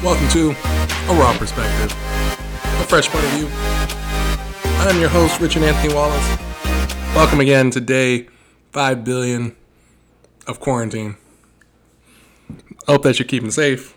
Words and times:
Welcome 0.00 0.28
to 0.28 0.50
A 0.50 1.18
Raw 1.18 1.36
Perspective, 1.36 1.90
a 1.90 2.84
fresh 2.84 3.08
point 3.08 3.24
of 3.24 3.30
view. 3.32 3.48
I'm 4.78 5.00
your 5.00 5.08
host, 5.08 5.40
Richard 5.40 5.64
Anthony 5.64 5.92
Wallace. 5.92 6.38
Welcome 7.16 7.40
again 7.40 7.72
to 7.72 7.80
day 7.80 8.28
5 8.70 9.02
billion 9.02 9.56
of 10.46 10.60
quarantine. 10.60 11.16
Hope 12.86 13.02
that 13.02 13.18
you're 13.18 13.26
keeping 13.26 13.50
safe. 13.50 13.96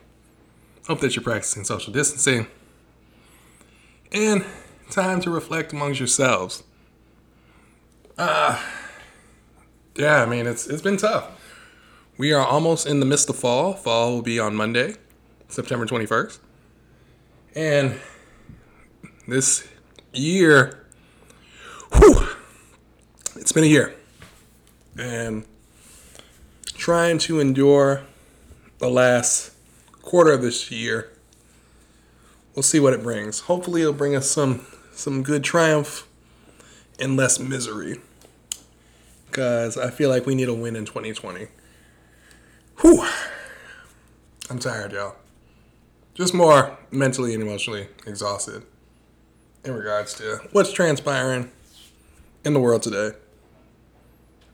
Hope 0.88 1.02
that 1.02 1.16
you're 1.16 1.24
practicing 1.24 1.66
social 1.66 1.94
distancing. 1.94 2.48
And 4.12 4.44
time 4.90 5.22
to 5.22 5.30
reflect 5.30 5.72
amongst 5.72 6.00
yourselves. 6.00 6.64
Uh, 8.18 8.60
yeah, 9.96 10.24
I 10.24 10.26
mean, 10.26 10.48
it's 10.48 10.66
it's 10.66 10.82
been 10.82 10.98
tough. 10.98 11.30
We 12.18 12.34
are 12.34 12.44
almost 12.44 12.88
in 12.88 13.00
the 13.00 13.06
midst 13.06 13.30
of 13.30 13.36
fall. 13.36 13.74
Fall 13.76 14.16
will 14.16 14.22
be 14.24 14.40
on 14.40 14.56
Monday. 14.56 14.96
September 15.52 15.86
21st. 15.86 16.40
And 17.56 18.00
this 19.28 19.68
year, 20.14 20.86
whew, 21.94 22.28
it's 23.36 23.52
been 23.52 23.66
a 23.66 23.68
year. 23.68 23.94
And 24.98 25.46
trying 26.66 27.18
to 27.20 27.40
endure 27.40 28.04
the 28.80 28.90
last 28.90 29.52
quarter 30.02 30.32
of 30.32 30.42
this 30.42 30.72
year, 30.72 31.12
we'll 32.56 32.64
see 32.64 32.80
what 32.80 32.94
it 32.94 33.04
brings. 33.04 33.42
Hopefully, 33.42 33.82
it'll 33.82 33.94
bring 33.94 34.16
us 34.16 34.30
some 34.30 34.66
some 34.94 35.24
good 35.24 35.44
triumph 35.44 36.08
and 37.00 37.18
less 37.18 37.40
misery. 37.40 38.00
Because 39.28 39.78
I 39.78 39.90
feel 39.90 40.10
like 40.10 40.26
we 40.26 40.36
need 40.36 40.50
a 40.50 40.54
win 40.54 40.76
in 40.76 40.86
2020. 40.86 41.48
Whew. 42.82 43.06
I'm 44.50 44.60
tired, 44.60 44.92
y'all 44.92 45.16
just 46.14 46.34
more 46.34 46.78
mentally 46.92 47.34
and 47.34 47.42
emotionally 47.42 47.88
exhausted 48.06 48.64
in 49.64 49.74
regards 49.74 50.14
to 50.16 50.42
what's 50.52 50.72
transpiring 50.72 51.52
in 52.44 52.54
the 52.54 52.60
world 52.60 52.84
today. 52.84 53.12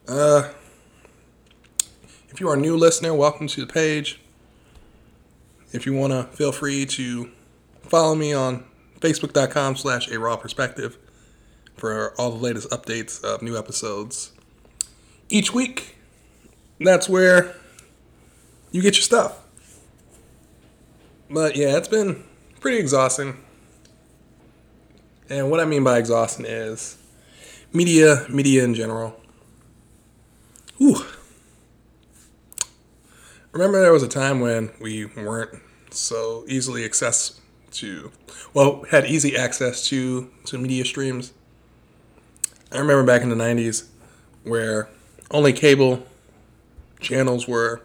Uh, 0.08 0.49
if 2.30 2.39
you 2.39 2.49
are 2.49 2.53
a 2.53 2.59
new 2.59 2.77
listener, 2.77 3.14
welcome 3.14 3.47
to 3.47 3.66
the 3.66 3.72
page. 3.72 4.22
If 5.72 5.86
you 5.86 5.94
want 5.94 6.14
to, 6.14 6.23
feel 6.36 6.52
free 6.52 6.86
to 6.86 7.31
follow 7.81 8.16
me 8.16 8.33
on 8.33 8.66
facebook.com 8.99 9.75
slash 9.75 10.09
a 10.09 10.19
raw 10.19 10.36
perspective 10.36 10.97
for 11.75 12.14
all 12.19 12.31
the 12.31 12.38
latest 12.38 12.69
updates 12.69 13.23
of 13.23 13.42
new 13.42 13.58
episodes 13.58 14.31
each 15.30 15.53
week. 15.53 15.97
That's 16.80 17.09
where 17.09 17.55
you 18.71 18.81
get 18.81 18.95
your 18.95 19.03
stuff. 19.03 19.46
But 21.30 21.56
yeah, 21.56 21.78
it's 21.78 21.88
been 21.88 22.23
pretty 22.59 22.78
exhausting. 22.78 23.38
And 25.30 25.52
what 25.52 25.59
I 25.59 25.66
mean 25.66 25.83
by 25.83 25.97
exhausting 25.97 26.45
is 26.45 26.97
media, 27.73 28.25
media 28.30 28.64
in 28.64 28.73
general. 28.73 29.20
Ooh. 30.81 31.03
Remember 33.52 33.81
there 33.81 33.92
was 33.92 34.03
a 34.03 34.08
time 34.08 34.39
when 34.39 34.72
we 34.80 35.05
weren't 35.05 35.59
so 35.89 36.45
easily 36.48 36.86
access 36.86 37.42
to 37.72 38.11
well, 38.53 38.86
had 38.92 39.05
easy 39.05 39.36
access 39.36 39.88
to 39.89 40.30
to 40.45 40.58
media 40.58 40.86
streams. 40.86 41.33
I 42.72 42.78
remember 42.78 43.03
back 43.03 43.22
in 43.22 43.30
the 43.30 43.36
90s 43.36 43.88
where 44.44 44.89
only 45.31 45.53
cable 45.53 46.05
channels 47.00 47.48
were 47.48 47.81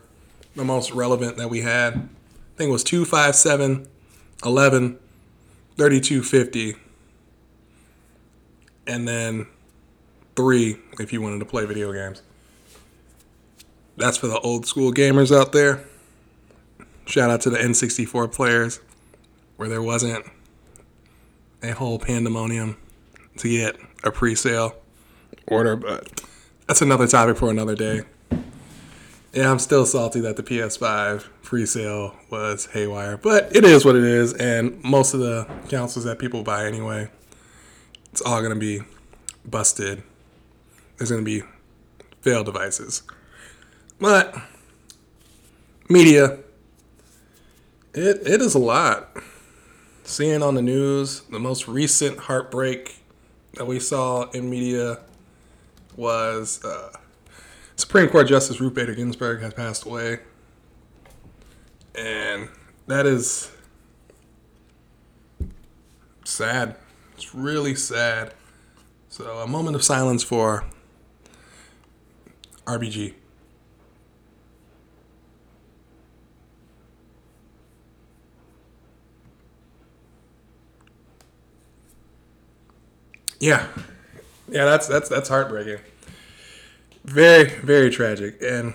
the 0.55 0.65
most 0.65 0.93
relevant 0.93 1.37
that 1.39 1.51
we 1.51 1.61
had 1.63 2.09
think 2.63 2.71
it 2.71 2.73
was 2.73 2.85
257 2.85 3.89
11 4.45 4.99
3250 5.77 6.77
and 8.87 9.09
then 9.09 9.49
3 10.37 10.77
if 11.01 11.13
you 11.13 11.21
wanted 11.21 11.41
to 11.41 11.45
play 11.45 11.65
video 11.65 11.93
games. 11.93 12.23
That's 13.97 14.17
for 14.17 14.29
the 14.29 14.39
old 14.39 14.67
school 14.67 14.93
gamers 14.93 15.37
out 15.37 15.51
there. 15.51 15.85
Shout 17.07 17.31
out 17.31 17.41
to 17.41 17.51
the 17.51 17.59
N64 17.59 18.33
players 18.33 18.79
where 19.57 19.69
there 19.69 19.83
wasn't 19.83 20.25
a 21.65 21.73
whole 21.73 21.99
pandemonium 21.99 22.77
to 23.39 23.49
get 23.49 23.77
a 24.05 24.13
pre-sale 24.13 24.77
order, 25.49 25.75
but 25.75 26.23
that's 26.69 26.81
another 26.81 27.09
topic 27.09 27.39
for 27.39 27.51
another 27.51 27.75
day. 27.75 28.03
Yeah, 29.33 29.51
I'm 29.51 29.59
still 29.59 29.87
salty 29.87 30.21
that 30.21 30.37
the 30.37 30.43
PS5 30.43 31.25
pre-sale 31.43 32.15
was 32.29 32.67
haywire, 32.67 33.17
but 33.17 33.57
it 33.57 33.65
is 33.65 33.83
what 33.83 33.97
it 33.97 34.05
is, 34.05 34.35
and 34.35 34.83
most 34.85 35.15
of 35.15 35.21
the 35.21 35.49
consoles 35.71 36.05
that 36.05 36.19
people 36.19 36.43
buy 36.43 36.67
anyway, 36.67 37.09
it's 38.11 38.21
all 38.21 38.43
gonna 38.43 38.57
be 38.57 38.83
busted. 39.43 40.03
There's 40.99 41.11
gonna 41.11 41.23
be 41.23 41.45
failed 42.21 42.45
devices, 42.45 43.05
but 43.99 44.37
media, 45.89 46.39
it 47.95 48.27
it 48.27 48.43
is 48.43 48.55
a 48.55 48.59
lot. 48.59 49.17
Seeing 50.05 50.43
on 50.43 50.57
the 50.57 50.63
news 50.63 51.23
the 51.31 51.39
most 51.39 51.67
recent 51.67 52.19
heartbreak 52.19 52.97
that 53.55 53.67
we 53.67 53.81
saw 53.81 54.29
in 54.33 54.51
media 54.51 54.99
was. 55.97 56.63
Uh, 56.63 56.99
Supreme 57.83 58.09
Court 58.09 58.29
Justice 58.29 58.61
Ruth 58.61 58.75
Bader 58.75 58.95
Ginsburg 58.95 59.43
has 59.43 59.53
passed 59.55 59.85
away. 59.85 60.21
And 61.97 62.49
that 62.87 63.07
is 63.07 63.51
sad. 66.25 66.77
It's 67.17 67.35
really 67.35 67.75
sad. 67.75 68.35
So, 69.09 69.39
a 69.41 69.49
moment 69.49 69.75
of 69.75 69.83
silence 69.83 70.23
for 70.23 70.65
RBG. 72.67 73.15
Yeah. 83.41 83.67
Yeah, 84.49 84.67
that's 84.67 84.87
that's 84.87 85.09
that's 85.09 85.29
heartbreaking. 85.29 85.79
Very, 87.05 87.51
very 87.61 87.91
tragic. 87.91 88.41
And 88.43 88.75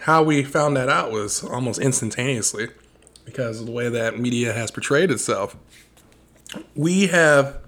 how 0.00 0.22
we 0.22 0.44
found 0.44 0.76
that 0.76 0.88
out 0.88 1.10
was 1.10 1.42
almost 1.42 1.80
instantaneously 1.80 2.68
because 3.24 3.60
of 3.60 3.66
the 3.66 3.72
way 3.72 3.88
that 3.88 4.18
media 4.18 4.52
has 4.52 4.70
portrayed 4.70 5.10
itself. 5.10 5.56
We 6.74 7.08
have 7.08 7.58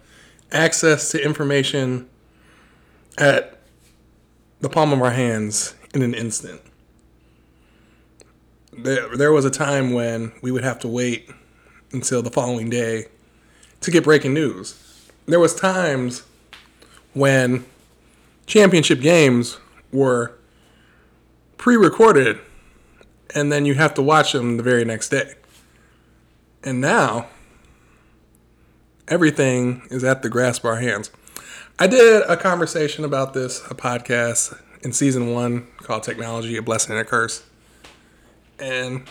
access 0.53 1.11
to 1.11 1.23
information 1.23 2.09
at 3.19 3.59
the 4.61 4.69
palm 4.69 4.93
of 4.93 5.03
our 5.03 5.11
hands 5.11 5.75
in 5.93 6.03
an 6.03 6.15
instant. 6.15 6.61
There, 8.73 9.17
there 9.17 9.33
was 9.33 9.45
a 9.45 9.51
time 9.51 9.93
when 9.93 10.33
we 10.41 10.53
would 10.53 10.63
have 10.63 10.79
to 10.81 10.89
wait 10.89 11.29
until 11.93 12.23
the 12.23 12.31
following 12.31 12.71
day 12.71 13.07
to 13.81 13.91
get 13.91 14.05
breaking 14.05 14.35
news. 14.35 15.11
There 15.27 15.41
was 15.41 15.55
times 15.55 16.23
when 17.15 17.65
championship 18.49 19.01
games 19.01 19.59
were 19.93 20.35
pre-recorded 21.59 22.39
and 23.35 23.53
then 23.53 23.67
you 23.67 23.75
have 23.75 23.93
to 23.95 24.03
watch 24.03 24.33
them 24.33 24.57
the 24.57 24.63
very 24.63 24.85
next 24.85 25.11
day. 25.11 25.35
And 26.65 26.81
now 26.81 27.29
everything 29.07 29.83
is 29.91 30.03
at 30.03 30.23
the 30.23 30.31
grasp 30.31 30.65
of 30.65 30.71
our 30.71 30.81
hands. 30.81 31.11
I 31.79 31.87
did 31.87 32.23
a 32.29 32.37
conversation 32.37 33.05
about 33.05 33.35
this, 33.35 33.61
a 33.71 33.75
podcast 33.75 34.59
in 34.83 34.93
season 34.93 35.33
one 35.33 35.69
called 35.77 36.03
Technology, 36.03 36.57
a 36.57 36.63
Blessing 36.63 36.93
and 36.93 37.01
a 37.01 37.05
Curse. 37.05 37.45
And 38.59 39.07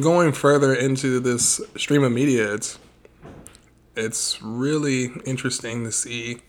going 0.00 0.32
further 0.32 0.74
into 0.74 1.20
this 1.20 1.60
stream 1.76 2.02
of 2.02 2.10
media, 2.10 2.54
it's 2.54 2.78
it's 3.96 4.42
really 4.42 5.12
interesting 5.24 5.84
to 5.84 5.92
see 5.92 6.40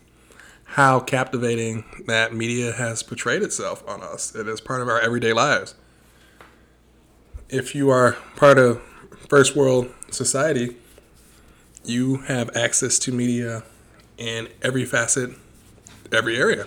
how 0.66 1.00
captivating 1.00 1.84
that 2.06 2.34
media 2.34 2.72
has 2.72 3.02
portrayed 3.02 3.42
itself 3.42 3.82
on 3.88 4.02
us. 4.02 4.34
It 4.34 4.46
is 4.48 4.60
part 4.60 4.82
of 4.82 4.88
our 4.88 5.00
everyday 5.00 5.32
lives. 5.32 5.74
If 7.48 7.74
you 7.74 7.88
are 7.90 8.16
part 8.36 8.58
of 8.58 8.82
first 9.28 9.56
world 9.56 9.88
society, 10.10 10.76
you 11.84 12.16
have 12.22 12.54
access 12.56 12.98
to 13.00 13.12
media 13.12 13.62
in 14.18 14.48
every 14.62 14.84
facet, 14.84 15.30
every 16.12 16.36
area. 16.36 16.66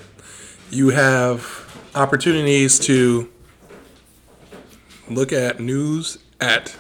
You 0.72 0.90
have 0.90 1.92
opportunities 1.94 2.80
to 2.80 3.30
look 5.10 5.34
at 5.34 5.60
news 5.60 6.20
at 6.40 6.76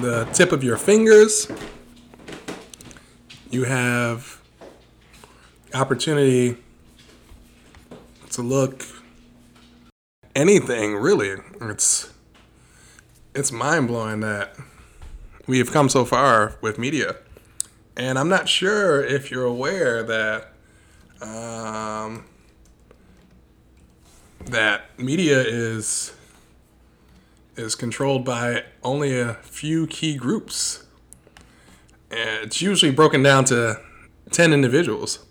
the 0.00 0.28
tip 0.32 0.52
of 0.52 0.62
your 0.62 0.76
fingers. 0.76 1.50
You 3.50 3.64
have 3.64 4.40
opportunity 5.74 6.56
to 8.30 8.42
look 8.42 8.84
anything 10.34 10.96
really. 10.96 11.36
It's 11.60 12.12
it's 13.34 13.50
mind 13.50 13.88
blowing 13.88 14.20
that 14.20 14.56
we 15.46 15.58
have 15.58 15.72
come 15.72 15.88
so 15.88 16.04
far 16.04 16.56
with 16.60 16.78
media. 16.78 17.16
And 17.96 18.18
I'm 18.18 18.28
not 18.28 18.48
sure 18.48 19.04
if 19.04 19.30
you're 19.30 19.44
aware 19.44 20.02
that 20.02 20.52
um, 21.20 22.24
that 24.46 24.98
media 24.98 25.40
is 25.40 26.12
is 27.56 27.74
controlled 27.74 28.24
by 28.24 28.64
only 28.82 29.18
a 29.18 29.34
few 29.42 29.86
key 29.86 30.16
groups. 30.16 30.84
And 32.10 32.44
it's 32.44 32.60
usually 32.60 32.90
broken 32.90 33.22
down 33.22 33.44
to 33.46 33.80
10 34.30 34.52
individuals. 34.52 35.24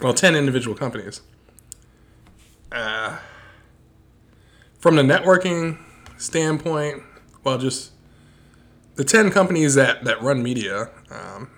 Well, 0.00 0.14
10 0.14 0.34
individual 0.34 0.74
companies. 0.74 1.20
Uh, 2.72 3.18
from 4.78 4.96
the 4.96 5.02
networking 5.02 5.78
standpoint, 6.16 7.02
well, 7.44 7.58
just 7.58 7.92
the 8.94 9.04
10 9.04 9.30
companies 9.30 9.74
that, 9.74 10.04
that 10.04 10.22
run 10.22 10.42
media, 10.42 10.90
um, 11.10 11.50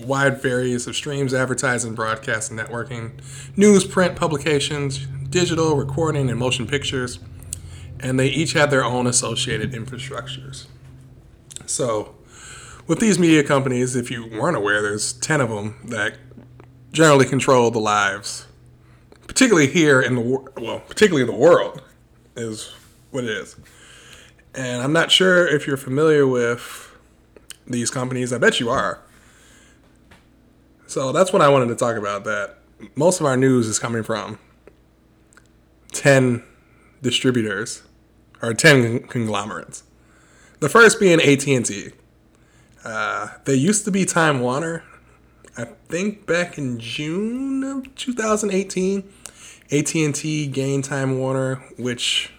wide 0.00 0.42
various 0.42 0.88
of 0.88 0.96
streams, 0.96 1.32
advertising, 1.32 1.94
broadcast, 1.94 2.50
and 2.50 2.58
networking, 2.58 3.12
news, 3.56 3.84
print, 3.84 4.16
publications, 4.16 5.06
digital, 5.30 5.76
recording, 5.76 6.28
and 6.28 6.38
motion 6.40 6.66
pictures, 6.66 7.20
and 8.00 8.18
they 8.18 8.26
each 8.26 8.52
have 8.54 8.70
their 8.70 8.84
own 8.84 9.06
associated 9.06 9.72
infrastructures. 9.72 10.66
So, 11.66 12.16
with 12.86 13.00
these 13.00 13.18
media 13.18 13.44
companies, 13.44 13.94
if 13.96 14.10
you 14.10 14.28
weren't 14.28 14.56
aware, 14.56 14.82
there's 14.82 15.12
10 15.12 15.40
of 15.40 15.50
them 15.50 15.76
that 15.84 16.18
generally 16.96 17.26
control 17.26 17.70
the 17.70 17.78
lives, 17.78 18.46
particularly 19.26 19.66
here 19.66 20.00
in 20.00 20.14
the 20.14 20.22
well, 20.56 20.80
particularly 20.80 21.26
the 21.26 21.36
world, 21.36 21.82
is 22.34 22.72
what 23.10 23.24
it 23.24 23.30
is. 23.30 23.56
And 24.54 24.82
I'm 24.82 24.92
not 24.92 25.10
sure 25.10 25.46
if 25.46 25.66
you're 25.66 25.76
familiar 25.76 26.26
with 26.26 26.90
these 27.66 27.90
companies. 27.90 28.32
I 28.32 28.38
bet 28.38 28.58
you 28.58 28.70
are. 28.70 29.02
So 30.86 31.12
that's 31.12 31.32
what 31.32 31.42
I 31.42 31.48
wanted 31.48 31.66
to 31.68 31.76
talk 31.76 31.96
about. 31.96 32.24
That 32.24 32.58
most 32.94 33.20
of 33.20 33.26
our 33.26 33.36
news 33.36 33.66
is 33.66 33.78
coming 33.78 34.02
from 34.02 34.38
10 35.92 36.42
distributors 37.02 37.82
or 38.40 38.54
10 38.54 39.00
conglomerates. 39.08 39.82
The 40.60 40.70
first 40.70 40.98
being 40.98 41.20
AT&T. 41.20 41.90
Uh, 42.84 43.28
they 43.44 43.54
used 43.54 43.84
to 43.84 43.90
be 43.90 44.06
Time 44.06 44.40
Warner. 44.40 44.84
I 45.58 45.64
think 45.88 46.26
back 46.26 46.58
in 46.58 46.78
June 46.78 47.64
of 47.64 47.94
2018, 47.94 49.04
AT&T 49.72 50.46
gained 50.48 50.84
Time 50.84 51.18
Warner, 51.18 51.56
which 51.78 52.30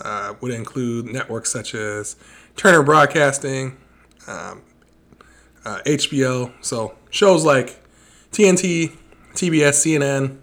uh, 0.00 0.34
would 0.40 0.52
include 0.52 1.06
networks 1.06 1.52
such 1.52 1.76
as 1.76 2.16
Turner 2.56 2.82
Broadcasting, 2.82 3.76
um, 4.26 4.62
uh, 5.64 5.78
HBO. 5.86 6.52
So 6.60 6.96
shows 7.10 7.44
like 7.44 7.80
TNT, 8.32 8.96
TBS, 9.34 9.86
CNN, 9.86 10.38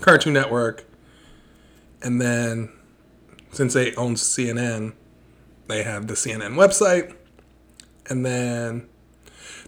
Cartoon 0.00 0.32
Network, 0.32 0.86
and 2.02 2.18
then 2.18 2.72
since 3.52 3.74
they 3.74 3.94
own 3.96 4.14
CNN, 4.14 4.94
they 5.68 5.82
have 5.82 6.06
the 6.06 6.14
CNN 6.14 6.54
website, 6.54 7.14
and 8.08 8.24
then 8.24 8.88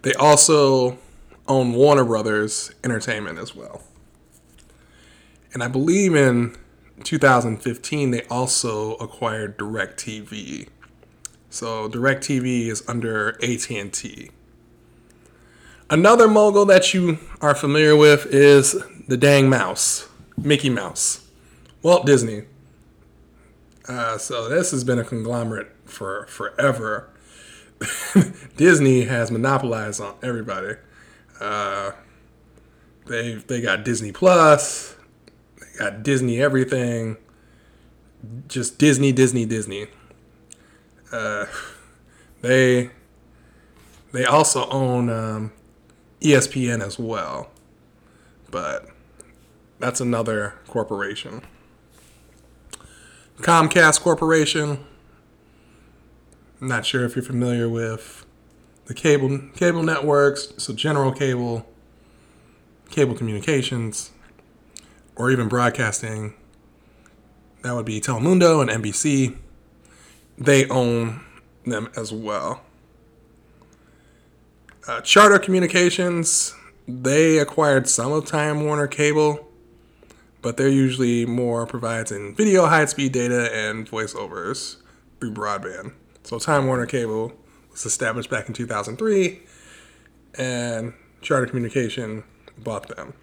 they 0.08 0.14
also 0.14 0.96
own 1.46 1.74
Warner 1.74 2.02
Brothers 2.02 2.72
Entertainment 2.82 3.38
as 3.38 3.54
well. 3.54 3.82
And 5.52 5.62
I 5.62 5.68
believe 5.68 6.14
in 6.14 6.56
2015 7.04 8.10
they 8.10 8.22
also 8.30 8.94
acquired 8.94 9.58
DirecTV. 9.58 10.68
So 11.50 11.90
DirecTV 11.90 12.68
is 12.68 12.82
under 12.88 13.36
AT&T. 13.42 14.30
Another 15.90 16.26
mogul 16.26 16.64
that 16.64 16.94
you 16.94 17.18
are 17.42 17.54
familiar 17.54 17.94
with 17.94 18.24
is 18.32 18.82
the 19.08 19.18
dang 19.18 19.50
mouse, 19.50 20.08
Mickey 20.38 20.70
Mouse, 20.70 21.28
Walt 21.82 22.06
Disney. 22.06 22.44
Uh, 23.86 24.16
so 24.16 24.48
this 24.48 24.70
has 24.70 24.84
been 24.84 24.98
a 24.98 25.04
conglomerate 25.04 25.70
for 25.84 26.24
forever. 26.28 27.10
Disney 28.56 29.02
has 29.04 29.30
monopolized 29.30 30.00
on 30.00 30.14
everybody. 30.22 30.74
Uh, 31.40 31.92
they 33.06 33.34
they 33.34 33.60
got 33.60 33.84
Disney 33.84 34.12
Plus, 34.12 34.96
they 35.60 35.78
got 35.78 36.02
Disney 36.02 36.40
everything. 36.40 37.16
Just 38.48 38.78
Disney, 38.78 39.12
Disney, 39.12 39.46
Disney. 39.46 39.86
Uh, 41.12 41.46
they 42.42 42.90
they 44.12 44.24
also 44.24 44.68
own 44.70 45.08
um, 45.08 45.52
ESPN 46.20 46.84
as 46.84 46.98
well, 46.98 47.50
but 48.50 48.88
that's 49.78 50.00
another 50.00 50.54
corporation. 50.66 51.42
Comcast 53.40 54.00
Corporation. 54.00 54.84
I'm 56.60 56.68
not 56.68 56.84
sure 56.84 57.04
if 57.04 57.14
you're 57.14 57.24
familiar 57.24 57.68
with 57.68 58.26
the 58.86 58.94
cable 58.94 59.38
cable 59.54 59.82
networks, 59.82 60.52
so 60.56 60.72
general 60.72 61.12
cable, 61.12 61.66
cable 62.90 63.14
communications, 63.14 64.10
or 65.14 65.30
even 65.30 65.46
broadcasting. 65.46 66.34
That 67.62 67.74
would 67.74 67.86
be 67.86 68.00
Telemundo 68.00 68.60
and 68.60 68.82
NBC. 68.82 69.36
They 70.36 70.68
own 70.68 71.20
them 71.64 71.90
as 71.96 72.12
well. 72.12 72.62
Uh, 74.86 75.00
Charter 75.02 75.38
Communications, 75.38 76.54
they 76.88 77.38
acquired 77.38 77.88
some 77.88 78.10
of 78.10 78.24
Time 78.24 78.64
Warner 78.64 78.86
Cable, 78.86 79.46
but 80.40 80.56
they're 80.56 80.68
usually 80.68 81.26
more 81.26 81.66
provides 81.66 82.10
in 82.10 82.34
video 82.34 82.66
high 82.66 82.86
speed 82.86 83.12
data 83.12 83.54
and 83.54 83.88
voiceovers 83.88 84.76
through 85.20 85.34
broadband. 85.34 85.92
So 86.28 86.38
Time 86.38 86.66
Warner 86.66 86.84
Cable 86.84 87.32
was 87.70 87.86
established 87.86 88.28
back 88.28 88.48
in 88.48 88.52
2003, 88.52 89.40
and 90.34 90.92
Charter 91.22 91.46
Communication 91.46 92.22
bought 92.58 92.94
them. 92.94 93.14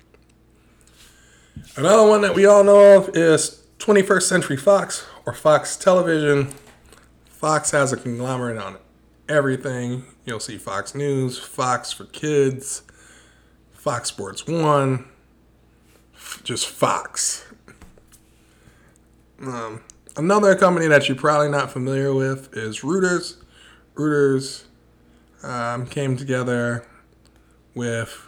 Another 1.76 2.10
one 2.10 2.22
that 2.22 2.34
we 2.34 2.48
all 2.48 2.64
know 2.64 2.98
of 2.98 3.16
is 3.16 3.64
21st 3.78 4.24
Century 4.24 4.58
Fox 4.58 5.06
or 5.24 5.34
Fox 5.34 5.78
Television. 5.78 6.48
Fox 7.28 7.70
has 7.70 7.94
a 7.94 7.98
conglomerate 7.98 8.58
on 8.58 8.78
everything. 9.30 10.06
You'll 10.26 10.40
see 10.40 10.58
Fox 10.58 10.96
News, 10.96 11.38
Fox 11.38 11.92
for 11.92 12.06
Kids, 12.06 12.82
Fox 13.72 14.10
Sports 14.10 14.48
One, 14.48 15.06
just 16.44 16.68
Fox. 16.68 17.46
Um, 19.40 19.82
another 20.18 20.56
company 20.56 20.88
that 20.88 21.08
you're 21.08 21.18
probably 21.18 21.50
not 21.50 21.72
familiar 21.72 22.14
with 22.14 22.56
is 22.56 22.82
Reuters. 22.82 23.36
Reuters 23.96 24.64
um, 25.44 25.86
came 25.88 26.18
together 26.18 26.86
with 27.74 28.28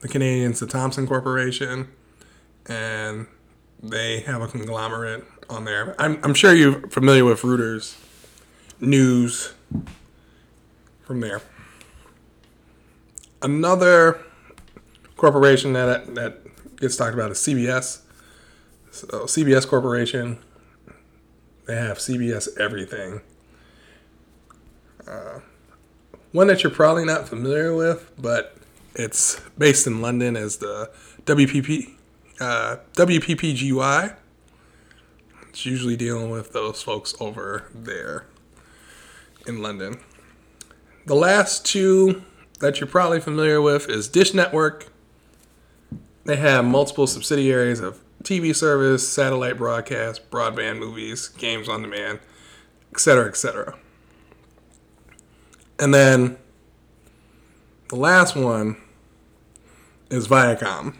the 0.00 0.08
Canadians, 0.08 0.60
the 0.60 0.66
Thomson 0.66 1.06
Corporation, 1.06 1.88
and 2.66 3.26
they 3.82 4.20
have 4.20 4.42
a 4.42 4.48
conglomerate 4.48 5.24
on 5.48 5.64
there. 5.64 5.94
I'm, 6.00 6.18
I'm 6.22 6.34
sure 6.34 6.52
you're 6.52 6.80
familiar 6.88 7.24
with 7.24 7.42
Reuters 7.42 7.96
News 8.80 9.54
from 11.02 11.20
there. 11.20 11.40
Another 13.42 14.20
corporation 15.16 15.74
that 15.74 16.14
that 16.14 16.40
gets 16.76 16.96
talked 16.96 17.14
about 17.14 17.30
is 17.30 17.38
CBS. 17.38 18.00
So 18.90 19.06
CBS 19.06 19.66
Corporation, 19.66 20.38
they 21.66 21.76
have 21.76 21.98
CBS 21.98 22.48
everything. 22.58 23.20
Uh, 25.06 25.40
one 26.32 26.46
that 26.48 26.62
you're 26.62 26.72
probably 26.72 27.04
not 27.04 27.28
familiar 27.28 27.74
with, 27.74 28.10
but 28.18 28.56
it's 28.94 29.40
based 29.56 29.86
in 29.86 30.00
London 30.00 30.36
as 30.36 30.58
the 30.58 30.90
WPP 31.24 31.94
uh, 32.40 32.76
WPPGY. 32.94 34.16
It's 35.48 35.64
usually 35.64 35.96
dealing 35.96 36.30
with 36.30 36.52
those 36.52 36.82
folks 36.82 37.14
over 37.20 37.70
there 37.72 38.26
in 39.46 39.62
London. 39.62 40.00
The 41.06 41.14
last 41.14 41.64
two 41.64 42.24
that 42.60 42.80
you're 42.80 42.88
probably 42.88 43.20
familiar 43.20 43.60
with 43.60 43.88
is 43.88 44.08
Dish 44.08 44.34
Network. 44.34 44.88
They 46.24 46.36
have 46.36 46.64
multiple 46.64 47.06
subsidiaries 47.06 47.78
of 47.80 48.00
TV 48.24 48.54
service, 48.54 49.06
satellite 49.06 49.56
broadcast, 49.56 50.30
broadband 50.30 50.78
movies, 50.78 51.28
games 51.28 51.68
on 51.68 51.82
demand, 51.82 52.20
etc., 52.92 53.26
etc. 53.26 53.78
And 55.78 55.94
then 55.94 56.38
the 57.88 57.96
last 57.96 58.34
one 58.34 58.76
is 60.10 60.26
Viacom. 60.26 60.94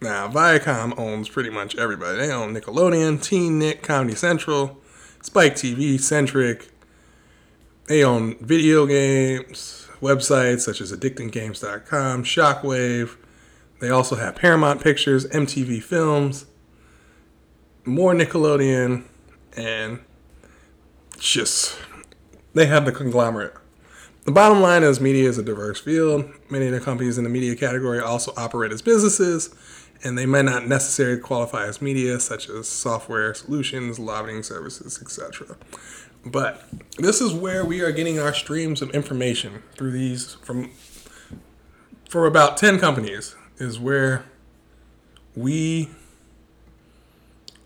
Now, 0.00 0.28
Viacom 0.28 0.98
owns 0.98 1.28
pretty 1.28 1.50
much 1.50 1.76
everybody. 1.76 2.18
They 2.18 2.30
own 2.30 2.54
Nickelodeon, 2.54 3.22
Teen 3.22 3.58
Nick, 3.58 3.82
Comedy 3.82 4.14
Central, 4.14 4.78
Spike 5.22 5.54
TV, 5.54 5.98
Centric, 5.98 6.68
they 7.86 8.02
own 8.02 8.36
video 8.38 8.86
games, 8.86 9.88
websites 10.00 10.60
such 10.60 10.80
as 10.80 10.90
addictinggames.com, 10.90 12.24
Shockwave. 12.24 13.16
They 13.80 13.90
also 13.90 14.16
have 14.16 14.36
Paramount 14.36 14.82
Pictures, 14.82 15.26
MTV 15.26 15.82
Films, 15.82 16.46
more 17.84 18.14
Nickelodeon, 18.14 19.04
and 19.56 20.00
just 21.18 21.78
they 22.54 22.66
have 22.66 22.84
the 22.84 22.92
conglomerate. 22.92 23.54
The 24.24 24.32
bottom 24.32 24.62
line 24.62 24.82
is 24.82 25.00
media 25.00 25.28
is 25.28 25.36
a 25.36 25.42
diverse 25.42 25.80
field. 25.80 26.30
Many 26.48 26.66
of 26.66 26.72
the 26.72 26.80
companies 26.80 27.18
in 27.18 27.24
the 27.24 27.30
media 27.30 27.54
category 27.54 28.00
also 28.00 28.32
operate 28.36 28.72
as 28.72 28.80
businesses, 28.80 29.54
and 30.02 30.16
they 30.16 30.24
might 30.24 30.46
not 30.46 30.66
necessarily 30.66 31.20
qualify 31.20 31.66
as 31.66 31.82
media, 31.82 32.18
such 32.18 32.48
as 32.48 32.66
software 32.66 33.34
solutions, 33.34 33.98
lobbying 33.98 34.42
services, 34.42 34.98
etc. 35.02 35.56
But 36.24 36.66
this 36.96 37.20
is 37.20 37.34
where 37.34 37.66
we 37.66 37.82
are 37.82 37.92
getting 37.92 38.18
our 38.18 38.32
streams 38.32 38.80
of 38.80 38.90
information 38.90 39.62
through 39.76 39.90
these 39.90 40.34
from 40.42 40.70
for 42.08 42.26
about 42.26 42.56
10 42.56 42.78
companies 42.78 43.34
is 43.58 43.78
where 43.78 44.24
we 45.34 45.90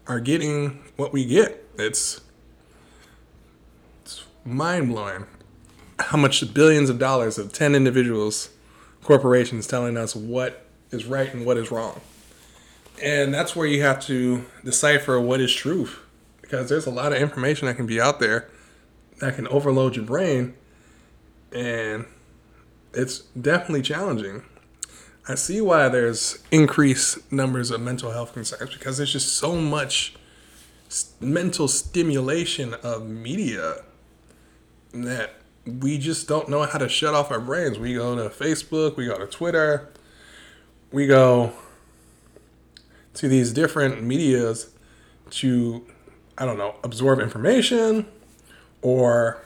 are 0.09 0.21
getting 0.21 0.83
what 0.97 1.13
we 1.13 1.25
get. 1.25 1.65
It's 1.79 2.21
it's 4.03 4.25
mind 4.45 4.89
blowing 4.89 5.27
how 6.01 6.17
much 6.17 6.53
billions 6.55 6.91
of 6.91 6.99
dollars 6.99 7.39
of 7.39 7.53
10 7.53 7.75
individuals, 7.75 8.51
corporations 9.03 9.67
telling 9.67 9.97
us 9.97 10.17
what 10.17 10.65
is 10.91 11.05
right 11.05 11.33
and 11.33 11.45
what 11.45 11.57
is 11.57 11.71
wrong. 11.71 12.01
And 13.03 13.33
that's 13.33 13.55
where 13.55 13.67
you 13.67 13.83
have 13.83 14.01
to 14.07 14.45
decipher 14.65 15.21
what 15.21 15.41
is 15.41 15.53
truth 15.55 15.99
because 16.41 16.69
there's 16.69 16.87
a 16.87 16.91
lot 16.91 17.13
of 17.13 17.21
information 17.21 17.67
that 17.67 17.75
can 17.75 17.87
be 17.87 18.01
out 18.01 18.21
there 18.21 18.49
that 19.19 19.35
can 19.37 19.47
overload 19.49 19.97
your 19.97 20.05
brain 20.05 20.55
and 21.53 22.07
it's 22.95 23.21
definitely 23.41 23.83
challenging. 23.83 24.43
I 25.29 25.35
see 25.35 25.61
why 25.61 25.91
there's 25.91 26.39
increased 26.51 27.31
numbers 27.31 27.71
of 27.71 27.83
mental 27.83 28.13
health 28.13 28.33
concerns 28.33 28.73
because 28.73 28.97
there's 28.97 29.13
just 29.13 29.37
so 29.37 29.57
much 29.57 30.15
mental 31.21 31.69
stimulation 31.69 32.73
of 32.83 33.07
media 33.07 33.83
that 34.95 35.35
we 35.67 35.99
just 35.99 36.29
don't 36.29 36.49
know 36.49 36.63
how 36.63 36.79
to 36.79 36.89
shut 36.89 37.13
off 37.15 37.31
our 37.31 37.41
brains. 37.41 37.79
We 37.79 37.93
go 37.93 38.17
to 38.17 38.35
Facebook, 38.35 38.97
we 38.97 39.07
go 39.07 39.19
to 39.19 39.27
Twitter, 39.27 39.91
we 40.91 41.07
go 41.07 41.53
to 43.15 43.29
these 43.29 43.53
different 43.53 44.03
medias 44.03 44.71
to, 45.31 45.87
I 46.39 46.47
don't 46.47 46.57
know, 46.57 46.77
absorb 46.83 47.21
information 47.21 48.07
or 48.81 49.43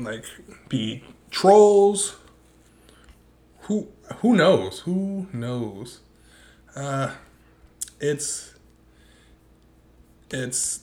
like 0.00 0.24
be 0.68 1.04
trolls. 1.30 2.16
Who 3.62 3.86
who 4.18 4.36
knows? 4.36 4.80
Who 4.80 5.26
knows? 5.32 6.00
Uh, 6.74 7.12
it's 8.00 8.54
it's 10.30 10.80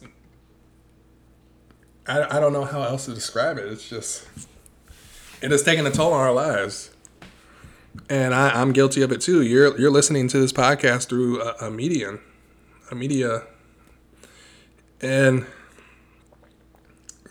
I, 2.08 2.38
I 2.38 2.40
don't 2.40 2.54
know 2.54 2.66
how 2.66 2.84
else 2.84 3.06
to 3.06 3.14
describe 3.14 3.58
it. 3.58 3.66
It's 3.66 3.88
just 3.88 4.28
it 5.42 5.52
has 5.52 5.64
taken 5.64 5.86
a 5.86 5.92
toll 5.92 6.14
on 6.14 6.22
our 6.22 6.34
lives, 6.34 6.92
and 8.10 8.34
I, 8.34 8.50
I'm 8.50 8.72
guilty 8.72 9.02
of 9.02 9.12
it 9.12 9.22
too. 9.22 9.42
You're 9.42 9.78
you're 9.80 9.92
listening 9.92 10.28
to 10.30 10.40
this 10.40 10.54
podcast 10.54 11.08
through 11.10 11.42
a, 11.42 11.68
a 11.68 11.72
medium, 11.72 12.22
a 12.92 12.96
media, 12.96 13.44
and 15.02 15.46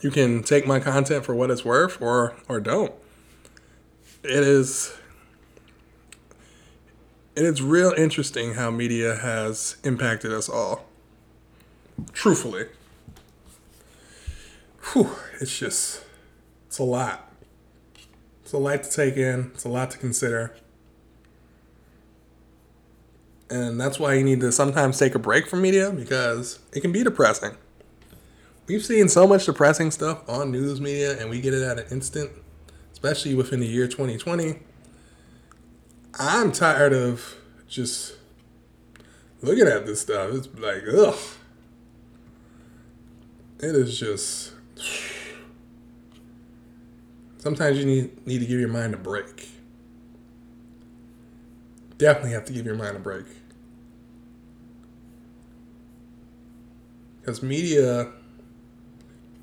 you 0.03 0.11
can 0.11 0.43
take 0.43 0.67
my 0.67 0.79
content 0.79 1.25
for 1.25 1.35
what 1.35 1.51
it's 1.51 1.65
worth 1.65 2.01
or 2.01 2.37
or 2.49 2.61
don't. 2.61 2.93
It 4.23 4.43
is 4.43 4.97
it 7.37 7.45
is 7.45 7.63
real 7.63 7.93
interesting 7.97 8.55
how 8.55 8.71
media 8.71 9.17
has 9.17 9.77
impacted 9.85 10.33
us 10.33 10.49
all. 10.49 10.87
Truthfully 12.13 12.67
whew, 14.93 15.11
it's 15.41 15.59
just, 15.59 16.03
it's 16.67 16.79
a 16.79 16.85
lot. 16.85 17.33
It's 18.43 18.53
a 18.53 18.59
lot 18.59 18.83
to 18.85 18.91
take 18.91 19.17
in, 19.17 19.51
it's 19.55 19.65
a 19.65 19.69
lot 19.69 19.91
to 19.93 19.99
consider. 19.99 20.55
And 23.49 23.81
that's 23.81 23.99
why 23.99 24.15
you 24.15 24.25
need 24.25 24.41
to 24.41 24.51
sometimes 24.51 24.99
take 24.99 25.15
a 25.15 25.19
break 25.19 25.47
from 25.47 25.63
media 25.63 25.91
because 25.91 26.59
it 26.73 26.81
can 26.81 26.93
be 26.93 27.05
depressing. 27.05 27.57
We've 28.67 28.85
seen 28.85 29.09
so 29.09 29.27
much 29.27 29.47
depressing 29.47 29.93
stuff 29.93 30.29
on 30.29 30.51
news 30.51 30.81
media 30.81 31.19
and 31.21 31.31
we 31.31 31.41
get 31.41 31.55
it 31.55 31.63
at 31.63 31.79
an 31.79 31.87
instant, 31.91 32.31
especially 32.93 33.35
within 33.37 33.61
the 33.61 33.67
year 33.67 33.87
2020. 33.87 34.59
I'm 36.19 36.53
tired 36.53 36.93
of 36.93 37.37
just 37.69 38.15
looking 39.43 39.67
at 39.67 39.87
this 39.87 40.01
stuff. 40.03 40.33
It's 40.33 40.49
like, 40.59 40.83
ugh. 40.89 41.19
It 43.59 43.75
is 43.75 43.99
just 43.99 44.53
Sometimes 47.47 47.79
you 47.79 47.87
need, 47.87 48.27
need 48.27 48.41
to 48.41 48.45
give 48.45 48.59
your 48.59 48.69
mind 48.69 48.93
a 48.93 48.97
break. 48.97 49.49
Definitely 51.97 52.33
have 52.33 52.45
to 52.47 52.53
give 52.53 52.67
your 52.67 52.75
mind 52.75 52.97
a 52.97 52.99
break. 52.99 53.25
Because 57.21 57.45
media, 57.45 58.11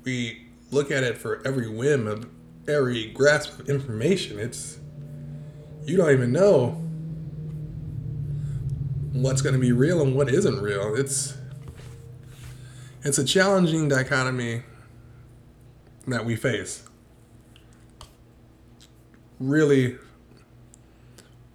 we 0.02 0.48
look 0.70 0.90
at 0.90 1.02
it 1.02 1.16
for 1.16 1.40
every 1.46 1.66
whim 1.66 2.06
of 2.06 2.28
every 2.68 3.06
grasp 3.06 3.58
of 3.58 3.70
information. 3.70 4.38
It's, 4.38 4.78
you 5.86 5.96
don't 5.96 6.10
even 6.10 6.32
know 6.32 6.80
what's 9.12 9.42
going 9.42 9.54
to 9.54 9.60
be 9.60 9.72
real 9.72 10.00
and 10.02 10.14
what 10.14 10.28
isn't 10.28 10.60
real. 10.60 10.94
It's, 10.94 11.36
it's 13.02 13.18
a 13.18 13.24
challenging 13.24 13.88
dichotomy 13.88 14.62
that 16.06 16.24
we 16.24 16.36
face. 16.36 16.84
Really, 19.38 19.98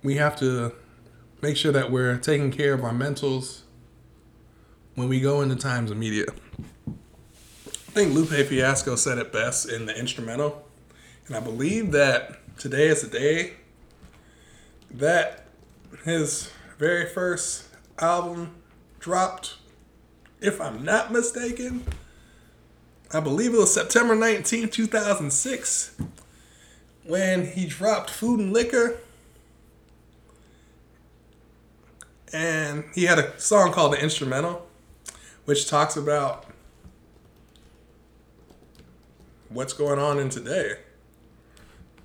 we 0.04 0.16
have 0.16 0.38
to 0.40 0.74
make 1.42 1.58
sure 1.58 1.72
that 1.72 1.92
we're 1.92 2.18
taking 2.18 2.52
care 2.52 2.74
of 2.74 2.84
our 2.84 2.92
mentals 2.94 3.62
when 4.96 5.10
we 5.10 5.20
go 5.20 5.42
into 5.42 5.56
times 5.56 5.92
of 5.92 5.98
media. 5.98 6.26
I 6.88 7.92
think 7.92 8.14
Lupe 8.14 8.30
Fiasco 8.30 8.96
said 8.96 9.18
it 9.18 9.34
best 9.34 9.68
in 9.70 9.86
the 9.86 9.98
instrumental, 9.98 10.68
and 11.28 11.36
I 11.36 11.40
believe 11.40 11.92
that 11.92 12.58
today 12.58 12.88
is 12.88 13.02
the 13.02 13.08
day 13.08 13.54
that 14.92 15.46
his 16.04 16.52
very 16.78 17.06
first 17.06 17.68
album 18.00 18.56
dropped, 19.00 19.56
if 20.42 20.60
I'm 20.60 20.84
not 20.84 21.12
mistaken. 21.12 21.84
I 23.12 23.20
believe 23.20 23.54
it 23.54 23.58
was 23.58 23.74
September 23.74 24.16
19, 24.16 24.70
2006, 24.70 25.96
when 27.04 27.48
he 27.48 27.66
dropped 27.66 28.10
Food 28.10 28.40
and 28.40 28.54
Liquor. 28.54 29.00
And 32.32 32.86
he 32.94 33.06
had 33.06 33.18
a 33.18 33.40
song 33.40 33.72
called 33.72 33.94
The 33.94 34.02
Instrumental, 34.02 34.68
which 35.46 35.68
talks 35.68 35.98
about 35.98 36.46
what's 39.50 39.74
going 39.74 39.98
on 39.98 40.20
in 40.20 40.30
today. 40.30 40.74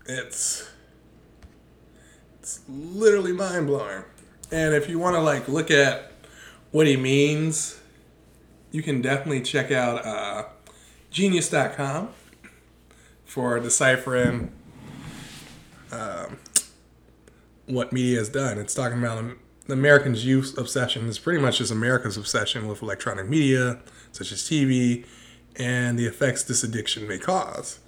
It's 0.06 0.68
it's 2.44 2.60
literally 2.68 3.32
mind 3.32 3.66
blowing. 3.66 4.04
And 4.52 4.74
if 4.74 4.86
you 4.86 4.98
want 4.98 5.16
to 5.16 5.20
like 5.22 5.48
look 5.48 5.70
at 5.70 6.12
what 6.72 6.86
he 6.86 6.94
means, 6.94 7.80
you 8.70 8.82
can 8.82 9.00
definitely 9.00 9.40
check 9.40 9.72
out 9.72 10.04
uh, 10.04 10.44
genius.com 11.10 12.10
for 13.24 13.58
deciphering 13.60 14.52
um, 15.90 16.36
what 17.64 17.94
media 17.94 18.18
has 18.18 18.28
done. 18.28 18.58
It's 18.58 18.74
talking 18.74 18.98
about 18.98 19.24
the 19.66 19.72
Americans' 19.72 20.26
youth 20.26 20.58
obsession 20.58 21.08
is 21.08 21.18
pretty 21.18 21.40
much 21.40 21.56
just 21.58 21.72
America's 21.72 22.18
obsession 22.18 22.68
with 22.68 22.82
electronic 22.82 23.26
media, 23.26 23.80
such 24.12 24.32
as 24.32 24.42
TV, 24.42 25.06
and 25.56 25.98
the 25.98 26.04
effects 26.04 26.42
this 26.42 26.62
addiction 26.62 27.08
may 27.08 27.16
cause. 27.16 27.78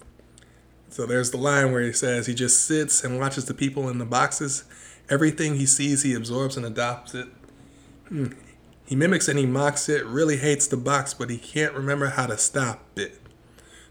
So 0.96 1.04
there's 1.04 1.30
the 1.30 1.36
line 1.36 1.72
where 1.72 1.82
he 1.82 1.92
says 1.92 2.26
he 2.26 2.34
just 2.34 2.64
sits 2.64 3.04
and 3.04 3.20
watches 3.20 3.44
the 3.44 3.52
people 3.52 3.90
in 3.90 3.98
the 3.98 4.06
boxes. 4.06 4.64
Everything 5.10 5.56
he 5.56 5.66
sees, 5.66 6.04
he 6.04 6.14
absorbs 6.14 6.56
and 6.56 6.64
adopts 6.64 7.14
it. 7.14 7.28
Hmm. 8.08 8.28
He 8.86 8.96
mimics 8.96 9.28
and 9.28 9.38
he 9.38 9.44
mocks 9.44 9.90
it, 9.90 10.06
really 10.06 10.38
hates 10.38 10.66
the 10.66 10.78
box, 10.78 11.12
but 11.12 11.28
he 11.28 11.36
can't 11.36 11.74
remember 11.74 12.06
how 12.06 12.24
to 12.24 12.38
stop 12.38 12.80
it. 12.96 13.20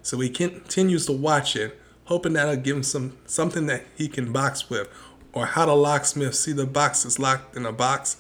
So 0.02 0.20
he 0.20 0.32
continues 0.32 1.06
to 1.06 1.12
watch 1.12 1.56
it, 1.56 1.80
hoping 2.06 2.34
that'll 2.34 2.56
give 2.56 2.78
him 2.78 2.82
some 2.82 3.16
something 3.28 3.68
that 3.68 3.84
he 3.96 4.08
can 4.08 4.34
box 4.34 4.68
with. 4.72 4.90
Or 5.32 5.46
how 5.46 5.68
the 5.68 5.76
locksmith 5.76 6.34
see 6.34 6.54
the 6.54 6.66
box 6.66 7.06
is 7.06 7.20
locked 7.20 7.56
in 7.56 7.68
a 7.68 7.72
box, 7.72 8.18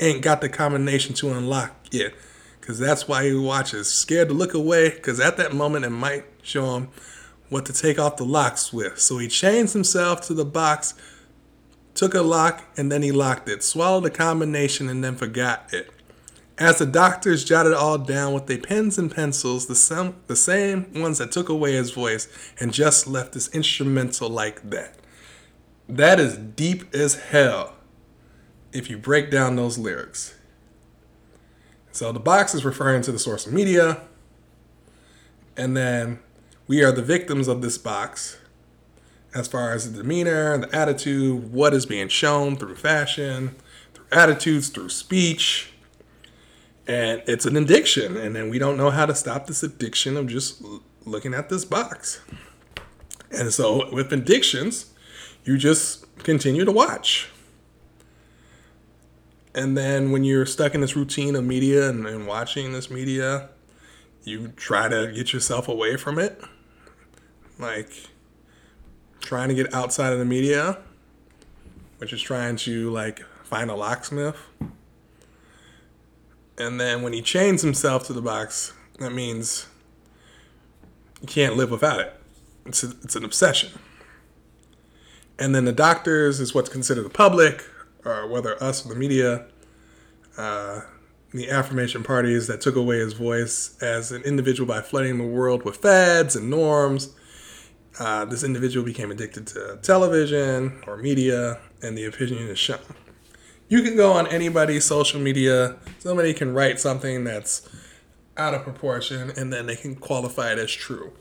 ain't 0.00 0.22
got 0.22 0.40
the 0.40 0.48
combination 0.48 1.12
to 1.16 1.30
unlock 1.30 1.72
it. 1.92 2.14
Cause 2.62 2.78
that's 2.78 3.06
why 3.06 3.26
he 3.26 3.34
watches, 3.34 3.92
scared 3.92 4.28
to 4.28 4.34
look 4.34 4.54
away, 4.54 4.92
cause 4.92 5.20
at 5.20 5.36
that 5.36 5.52
moment 5.52 5.84
it 5.84 5.90
might 5.90 6.24
show 6.42 6.76
him 6.76 6.88
what 7.54 7.64
to 7.66 7.72
take 7.72 8.00
off 8.00 8.16
the 8.16 8.24
locks 8.24 8.72
with. 8.72 8.98
So 8.98 9.18
he 9.18 9.28
chains 9.28 9.74
himself 9.74 10.20
to 10.22 10.34
the 10.34 10.44
box, 10.44 10.92
took 11.94 12.12
a 12.12 12.20
lock, 12.20 12.64
and 12.76 12.90
then 12.90 13.02
he 13.02 13.12
locked 13.12 13.48
it, 13.48 13.62
swallowed 13.62 14.02
the 14.02 14.10
combination, 14.10 14.88
and 14.88 15.04
then 15.04 15.14
forgot 15.14 15.72
it. 15.72 15.88
As 16.58 16.78
the 16.78 16.86
doctors 16.86 17.44
jotted 17.44 17.72
all 17.72 17.96
down 17.96 18.34
with 18.34 18.48
their 18.48 18.58
pens 18.58 18.98
and 18.98 19.08
pencils, 19.08 19.68
the 19.68 19.76
same, 19.76 20.16
the 20.26 20.34
same 20.34 21.00
ones 21.00 21.18
that 21.18 21.30
took 21.30 21.48
away 21.48 21.74
his 21.74 21.92
voice 21.92 22.26
and 22.58 22.72
just 22.72 23.06
left 23.06 23.34
this 23.34 23.48
instrumental 23.54 24.28
like 24.28 24.68
that. 24.70 24.96
That 25.88 26.18
is 26.18 26.36
deep 26.36 26.92
as 26.92 27.14
hell 27.14 27.74
if 28.72 28.90
you 28.90 28.98
break 28.98 29.30
down 29.30 29.54
those 29.54 29.78
lyrics. 29.78 30.34
So 31.92 32.10
the 32.10 32.18
box 32.18 32.52
is 32.52 32.64
referring 32.64 33.02
to 33.02 33.12
the 33.12 33.18
source 33.20 33.46
of 33.46 33.52
media, 33.52 34.00
and 35.56 35.76
then 35.76 36.18
we 36.66 36.82
are 36.82 36.92
the 36.92 37.02
victims 37.02 37.48
of 37.48 37.62
this 37.62 37.76
box 37.76 38.38
as 39.34 39.48
far 39.48 39.72
as 39.72 39.90
the 39.90 40.02
demeanor, 40.02 40.56
the 40.58 40.74
attitude, 40.74 41.52
what 41.52 41.74
is 41.74 41.86
being 41.86 42.08
shown 42.08 42.56
through 42.56 42.76
fashion, 42.76 43.56
through 43.92 44.06
attitudes, 44.12 44.68
through 44.68 44.88
speech. 44.88 45.72
And 46.86 47.22
it's 47.26 47.44
an 47.44 47.56
addiction. 47.56 48.16
And 48.16 48.36
then 48.36 48.48
we 48.48 48.58
don't 48.58 48.76
know 48.76 48.90
how 48.90 49.06
to 49.06 49.14
stop 49.14 49.46
this 49.46 49.62
addiction 49.62 50.16
of 50.16 50.28
just 50.28 50.62
looking 51.04 51.34
at 51.34 51.48
this 51.48 51.64
box. 51.64 52.20
And 53.30 53.52
so 53.52 53.92
with 53.92 54.12
addictions, 54.12 54.92
you 55.44 55.58
just 55.58 56.06
continue 56.18 56.64
to 56.64 56.72
watch. 56.72 57.28
And 59.54 59.76
then 59.76 60.12
when 60.12 60.24
you're 60.24 60.46
stuck 60.46 60.74
in 60.74 60.80
this 60.80 60.96
routine 60.96 61.34
of 61.36 61.44
media 61.44 61.88
and, 61.88 62.06
and 62.06 62.26
watching 62.26 62.72
this 62.72 62.90
media, 62.90 63.50
you 64.24 64.48
try 64.48 64.88
to 64.88 65.12
get 65.12 65.32
yourself 65.32 65.68
away 65.68 65.96
from 65.96 66.18
it. 66.18 66.40
Like 67.58 67.90
trying 69.20 69.48
to 69.48 69.54
get 69.54 69.72
outside 69.72 70.12
of 70.12 70.18
the 70.18 70.24
media, 70.24 70.78
which 71.98 72.12
is 72.12 72.20
trying 72.20 72.56
to 72.56 72.90
like 72.90 73.20
find 73.44 73.70
a 73.70 73.74
locksmith. 73.74 74.36
And 76.58 76.80
then 76.80 77.02
when 77.02 77.12
he 77.12 77.22
chains 77.22 77.62
himself 77.62 78.06
to 78.06 78.12
the 78.12 78.22
box, 78.22 78.72
that 78.98 79.12
means 79.12 79.66
you 81.20 81.26
can't 81.26 81.56
live 81.56 81.70
without 81.70 82.00
it. 82.00 82.20
It's, 82.66 82.84
a, 82.84 82.90
it's 83.02 83.16
an 83.16 83.24
obsession. 83.24 83.70
And 85.38 85.54
then 85.54 85.64
the 85.64 85.72
doctors 85.72 86.38
is 86.38 86.54
what's 86.54 86.68
considered 86.68 87.02
the 87.02 87.10
public, 87.10 87.64
or 88.04 88.28
whether 88.28 88.62
us 88.62 88.86
or 88.86 88.90
the 88.90 88.94
media, 88.94 89.46
uh, 90.36 90.82
the 91.32 91.50
affirmation 91.50 92.04
parties 92.04 92.46
that 92.46 92.60
took 92.60 92.76
away 92.76 92.98
his 92.98 93.14
voice 93.14 93.76
as 93.82 94.12
an 94.12 94.22
individual 94.22 94.68
by 94.68 94.80
flooding 94.80 95.18
the 95.18 95.24
world 95.24 95.64
with 95.64 95.78
fads 95.78 96.36
and 96.36 96.48
norms. 96.48 97.14
Uh, 97.98 98.24
this 98.24 98.42
individual 98.42 98.84
became 98.84 99.10
addicted 99.10 99.46
to 99.46 99.78
television 99.82 100.82
or 100.86 100.96
media, 100.96 101.60
and 101.82 101.96
the 101.96 102.04
opinion 102.04 102.48
is 102.48 102.58
shown. 102.58 102.78
You 103.68 103.82
can 103.82 103.96
go 103.96 104.12
on 104.12 104.26
anybody's 104.26 104.84
social 104.84 105.20
media, 105.20 105.76
somebody 106.00 106.34
can 106.34 106.52
write 106.52 106.80
something 106.80 107.24
that's 107.24 107.68
out 108.36 108.52
of 108.52 108.62
proportion, 108.62 109.30
and 109.36 109.52
then 109.52 109.66
they 109.66 109.76
can 109.76 109.94
qualify 109.94 110.52
it 110.52 110.58
as 110.58 110.70
true. 110.70 111.12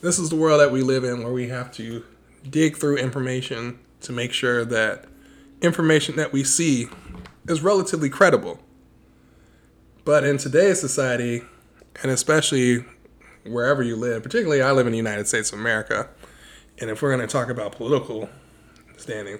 This 0.00 0.18
is 0.18 0.30
the 0.30 0.36
world 0.36 0.60
that 0.60 0.70
we 0.70 0.82
live 0.82 1.04
in 1.04 1.22
where 1.22 1.32
we 1.32 1.48
have 1.48 1.72
to 1.74 2.04
dig 2.48 2.76
through 2.76 2.98
information 2.98 3.78
to 4.00 4.12
make 4.12 4.32
sure 4.32 4.64
that 4.64 5.06
information 5.60 6.16
that 6.16 6.32
we 6.32 6.44
see 6.44 6.88
is 7.48 7.62
relatively 7.62 8.08
credible. 8.08 8.60
But 10.04 10.24
in 10.24 10.38
today's 10.38 10.80
society, 10.80 11.42
and 12.02 12.10
especially 12.10 12.84
wherever 13.44 13.82
you 13.82 13.96
live, 13.96 14.22
particularly 14.22 14.62
I 14.62 14.72
live 14.72 14.86
in 14.86 14.92
the 14.92 14.98
United 14.98 15.28
States 15.28 15.52
of 15.52 15.58
America, 15.58 16.08
and 16.80 16.90
if 16.90 17.02
we're 17.02 17.14
going 17.14 17.26
to 17.26 17.32
talk 17.32 17.48
about 17.48 17.72
political 17.72 18.28
standing, 18.96 19.38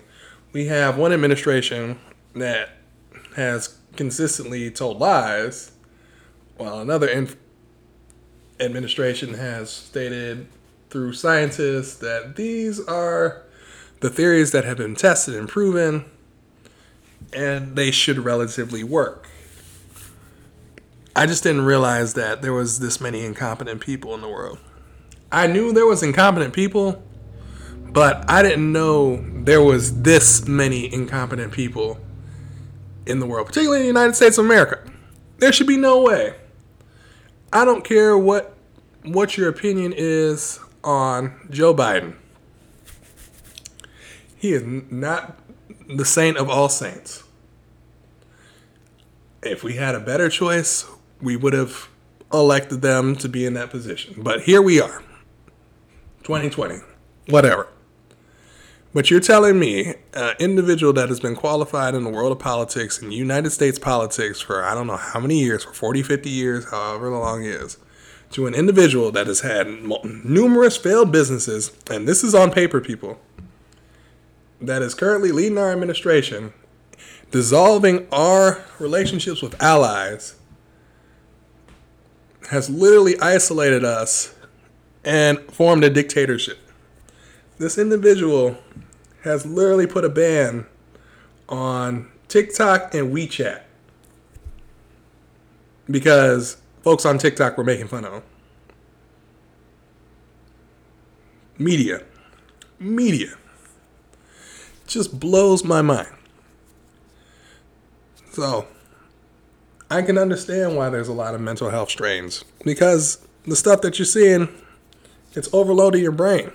we 0.53 0.67
have 0.67 0.97
one 0.97 1.13
administration 1.13 1.99
that 2.35 2.71
has 3.37 3.77
consistently 3.97 4.71
told 4.71 4.99
lies, 4.99 5.73
while 6.57 6.81
another 6.81 7.27
administration 8.61 9.35
has 9.35 9.71
stated 9.71 10.49
through 10.91 11.13
scientists 11.13 11.97
that 11.97 12.37
these 12.37 12.81
are 12.87 13.43
the 14.01 14.11
theories 14.11 14.53
that 14.53 14.65
have 14.65 14.77
been 14.77 14.95
tested 14.95 15.35
and 15.35 15.49
proven, 15.49 16.05
and 17.33 17.77
they 17.77 17.91
should 17.91 18.19
relatively 18.19 18.83
work. 18.83 19.28
I 21.19 21.27
just 21.27 21.43
didn't 21.43 21.65
realize 21.65 22.15
that 22.15 22.43
there 22.43 22.53
was 22.53 22.79
this 22.79 23.01
many 23.01 23.25
incompetent 23.25 23.81
people 23.81 24.15
in 24.15 24.21
the 24.21 24.29
world. 24.29 24.61
I 25.33 25.49
knew 25.49 25.73
there 25.73 25.85
was 25.85 26.01
incompetent 26.01 26.55
people, 26.55 27.03
but 27.89 28.25
I 28.31 28.41
didn't 28.41 28.71
know 28.71 29.27
there 29.43 29.61
was 29.61 30.03
this 30.03 30.47
many 30.47 30.95
incompetent 30.95 31.53
people 31.53 31.99
in 33.05 33.19
the 33.19 33.27
world, 33.27 33.49
particularly 33.49 33.81
in 33.81 33.83
the 33.83 34.01
United 34.01 34.15
States 34.15 34.39
of 34.39 34.45
America. 34.45 34.81
There 35.39 35.51
should 35.53 35.67
be 35.67 35.77
no 35.77 36.03
way. 36.03 36.37
I 37.53 37.65
don't 37.65 37.85
care 37.85 38.17
what 38.17 38.55
what 39.03 39.37
your 39.37 39.49
opinion 39.49 39.95
is 39.97 40.61
on 40.85 41.49
Joe 41.51 41.75
Biden. 41.75 42.15
He 44.37 44.53
is 44.53 44.63
not 44.65 45.37
the 45.89 46.05
saint 46.05 46.37
of 46.37 46.49
all 46.49 46.69
saints. 46.69 47.25
If 49.43 49.65
we 49.65 49.75
had 49.75 49.97
a 49.97 50.01
better 50.01 50.29
choice, 50.29 50.87
we 51.21 51.37
would 51.37 51.53
have 51.53 51.89
elected 52.33 52.83
them 52.83 53.17
to 53.17 53.29
be 53.29 53.45
in 53.47 53.55
that 53.55 53.71
position. 53.71 54.15
But 54.19 54.43
here 54.43 54.63
we 54.63 54.81
are. 54.81 55.03
2020. 56.23 56.81
Whatever. 57.29 57.69
But 58.95 59.11
you're 59.11 59.21
telling 59.21 59.59
me 59.59 59.95
an 60.15 60.35
individual 60.39 60.93
that 60.95 61.09
has 61.09 61.21
been 61.21 61.37
qualified 61.37 61.95
in 61.95 62.05
the 62.05 62.11
world 62.11 62.33
of 62.33 62.39
politics 62.39 63.01
in 63.01 63.13
United 63.13 63.51
States 63.51 63.79
politics 63.79 64.41
for 64.41 64.65
I 64.65 64.75
don't 64.75 64.87
know 64.87 64.97
how 64.97 65.21
many 65.21 65.41
years, 65.41 65.65
for 65.65 65.73
40, 65.73 66.03
50 66.03 66.31
years, 66.31 66.71
however 66.71 67.11
long 67.11 67.45
it 67.45 67.51
is, 67.51 67.77
to 68.31 68.47
an 68.47 68.55
individual 68.55 69.11
that 69.13 69.27
has 69.27 69.41
had 69.41 69.69
numerous 70.25 70.77
failed 70.77 71.13
businesses, 71.13 71.73
and 71.91 72.09
this 72.09 72.25
is 72.25 72.35
on 72.35 72.51
paper, 72.51 72.81
people, 72.81 73.21
that 74.61 74.81
is 74.83 74.95
currently 74.95 75.33
leading 75.33 75.59
our 75.59 75.71
administration, 75.71 76.53
dissolving 77.31 78.09
our 78.11 78.65
relationships 78.79 79.43
with 79.43 79.61
allies, 79.63 80.38
has 82.49 82.71
literally 82.71 83.19
isolated 83.21 83.85
us 83.85 84.35
and 85.05 85.39
formed 85.53 85.85
a 85.85 85.91
dictatorship. 85.91 86.59
This 87.59 87.77
individual 87.77 88.57
has 89.23 89.45
literally 89.45 89.87
put 89.87 90.05
a 90.05 90.09
ban 90.09 90.67
on 91.49 92.11
TikTok 92.29 92.95
and 92.95 93.15
WeChat 93.15 93.63
because 95.91 96.59
folks 96.83 97.05
on 97.05 97.19
TikTok 97.19 97.59
were 97.59 97.65
making 97.65 97.89
fun 97.89 98.05
of 98.05 98.13
him. 98.13 98.23
Media. 101.59 102.03
Media. 102.79 103.35
Just 104.87 105.19
blows 105.19 105.65
my 105.65 105.83
mind. 105.83 106.15
So, 108.33 108.69
I 109.91 110.03
can 110.03 110.19
understand 110.19 110.77
why 110.77 110.91
there's 110.91 111.09
a 111.09 111.15
lot 111.15 111.35
of 111.35 111.41
mental 111.41 111.71
health 111.71 111.91
strains 111.91 112.45
because 112.63 113.27
the 113.45 113.57
stuff 113.57 113.81
that 113.81 113.99
you're 113.99 114.07
seeing, 114.07 114.49
it's 115.33 115.49
overloading 115.53 116.03
your 116.03 116.13
brain. 116.13 116.53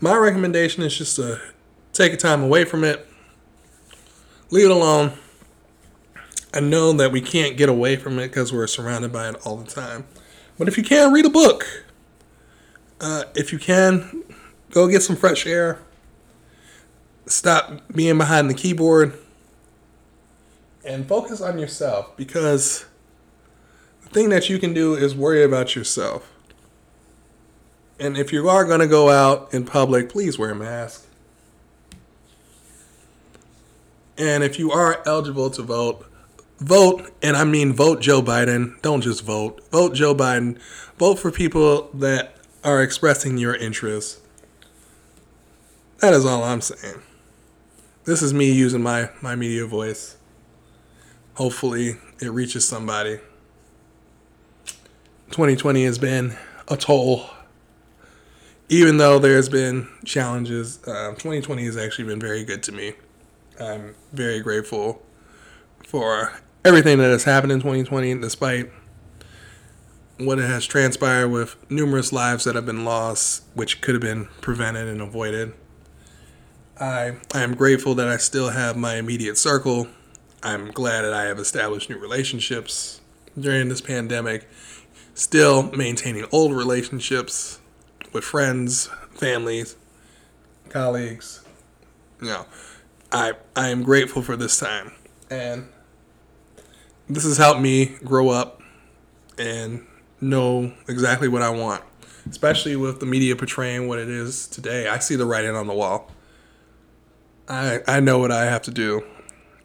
My 0.00 0.16
recommendation 0.16 0.82
is 0.82 0.98
just 0.98 1.16
to 1.16 1.40
take 1.92 2.12
a 2.12 2.16
time 2.16 2.42
away 2.42 2.64
from 2.64 2.82
it, 2.82 3.06
leave 4.50 4.66
it 4.66 4.70
alone. 4.70 5.12
I 6.52 6.60
know 6.60 6.92
that 6.94 7.12
we 7.12 7.20
can't 7.20 7.56
get 7.56 7.68
away 7.68 7.96
from 7.96 8.18
it 8.18 8.28
because 8.28 8.52
we're 8.52 8.66
surrounded 8.66 9.12
by 9.12 9.28
it 9.28 9.36
all 9.46 9.56
the 9.56 9.70
time. 9.70 10.06
But 10.58 10.68
if 10.68 10.76
you 10.76 10.82
can, 10.82 11.12
read 11.12 11.26
a 11.26 11.30
book. 11.30 11.84
Uh, 13.00 13.24
if 13.34 13.52
you 13.52 13.58
can, 13.58 14.24
go 14.70 14.88
get 14.88 15.02
some 15.02 15.16
fresh 15.16 15.46
air. 15.46 15.78
Stop 17.26 17.82
being 17.94 18.18
behind 18.18 18.50
the 18.50 18.54
keyboard 18.54 19.18
and 20.86 21.06
focus 21.06 21.40
on 21.40 21.58
yourself 21.58 22.16
because 22.16 22.86
the 24.02 24.08
thing 24.10 24.28
that 24.30 24.48
you 24.48 24.58
can 24.58 24.72
do 24.72 24.94
is 24.94 25.14
worry 25.14 25.42
about 25.42 25.74
yourself. 25.74 26.32
And 27.98 28.16
if 28.16 28.32
you 28.32 28.48
are 28.48 28.64
going 28.64 28.80
to 28.80 28.86
go 28.86 29.10
out 29.10 29.52
in 29.52 29.64
public, 29.64 30.08
please 30.08 30.38
wear 30.38 30.50
a 30.50 30.54
mask. 30.54 31.06
And 34.18 34.44
if 34.44 34.58
you 34.58 34.70
are 34.70 35.02
eligible 35.06 35.50
to 35.50 35.62
vote, 35.62 36.06
vote, 36.58 37.12
and 37.22 37.36
I 37.36 37.44
mean 37.44 37.72
vote 37.72 38.00
Joe 38.00 38.22
Biden. 38.22 38.80
Don't 38.82 39.02
just 39.02 39.24
vote. 39.24 39.66
Vote 39.70 39.94
Joe 39.94 40.14
Biden. 40.14 40.58
Vote 40.98 41.18
for 41.18 41.30
people 41.30 41.90
that 41.94 42.36
are 42.64 42.82
expressing 42.82 43.38
your 43.38 43.54
interests. 43.54 44.20
That 45.98 46.12
is 46.12 46.24
all 46.24 46.44
I'm 46.44 46.60
saying. 46.60 47.02
This 48.04 48.22
is 48.22 48.32
me 48.32 48.52
using 48.52 48.82
my, 48.82 49.10
my 49.20 49.34
media 49.34 49.66
voice. 49.66 50.15
Hopefully, 51.36 51.96
it 52.20 52.28
reaches 52.28 52.66
somebody. 52.66 53.18
2020 55.30 55.84
has 55.84 55.98
been 55.98 56.34
a 56.66 56.78
toll. 56.78 57.28
Even 58.70 58.96
though 58.96 59.18
there's 59.18 59.50
been 59.50 59.86
challenges, 60.04 60.78
uh, 60.86 61.10
2020 61.10 61.64
has 61.66 61.76
actually 61.76 62.04
been 62.04 62.18
very 62.18 62.42
good 62.42 62.62
to 62.64 62.72
me. 62.72 62.94
I'm 63.60 63.94
very 64.14 64.40
grateful 64.40 65.02
for 65.84 66.40
everything 66.64 66.96
that 66.98 67.10
has 67.10 67.24
happened 67.24 67.52
in 67.52 67.60
2020, 67.60 68.18
despite 68.18 68.70
what 70.18 70.38
has 70.38 70.64
transpired 70.64 71.28
with 71.28 71.56
numerous 71.70 72.14
lives 72.14 72.44
that 72.44 72.54
have 72.54 72.64
been 72.64 72.86
lost, 72.86 73.44
which 73.52 73.82
could 73.82 73.94
have 73.94 74.02
been 74.02 74.26
prevented 74.40 74.88
and 74.88 75.02
avoided. 75.02 75.52
I, 76.80 77.16
I 77.34 77.42
am 77.42 77.54
grateful 77.54 77.94
that 77.96 78.08
I 78.08 78.16
still 78.16 78.48
have 78.50 78.74
my 78.76 78.96
immediate 78.96 79.36
circle. 79.36 79.88
I'm 80.46 80.70
glad 80.70 81.02
that 81.02 81.12
I 81.12 81.24
have 81.24 81.40
established 81.40 81.90
new 81.90 81.98
relationships 81.98 83.00
during 83.36 83.68
this 83.68 83.80
pandemic, 83.80 84.48
still 85.12 85.72
maintaining 85.72 86.24
old 86.30 86.52
relationships 86.52 87.58
with 88.12 88.22
friends, 88.22 88.88
families, 89.10 89.74
colleagues. 90.68 91.44
You 92.22 92.28
know, 92.28 92.46
I 93.10 93.32
I 93.56 93.70
am 93.70 93.82
grateful 93.82 94.22
for 94.22 94.36
this 94.36 94.56
time. 94.56 94.92
And 95.30 95.68
this 97.08 97.24
has 97.24 97.38
helped 97.38 97.60
me 97.60 97.96
grow 98.04 98.28
up 98.28 98.62
and 99.36 99.84
know 100.20 100.72
exactly 100.86 101.26
what 101.26 101.42
I 101.42 101.50
want, 101.50 101.82
especially 102.30 102.76
with 102.76 103.00
the 103.00 103.06
media 103.06 103.34
portraying 103.34 103.88
what 103.88 103.98
it 103.98 104.08
is 104.08 104.46
today. 104.46 104.86
I 104.86 105.00
see 105.00 105.16
the 105.16 105.26
writing 105.26 105.56
on 105.56 105.66
the 105.66 105.74
wall. 105.74 106.12
I, 107.48 107.80
I 107.88 107.98
know 107.98 108.20
what 108.20 108.30
I 108.30 108.44
have 108.44 108.62
to 108.62 108.70
do 108.70 109.02